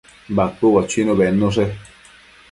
[0.37, 1.65] Bacuëbo chuinu bednushe